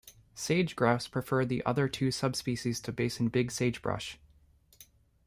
[0.33, 4.17] Sage grouse prefer the other two subspecies to basin big sagebrush.